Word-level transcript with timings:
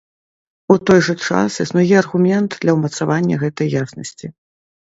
У 0.75 0.77
той 0.89 0.99
жа 1.07 1.15
час 1.25 1.51
існуе 1.65 1.85
аргумент 2.01 2.57
для 2.65 2.71
ўмацавання 2.81 3.35
гэтай 3.45 3.73
яснасці. 3.87 4.27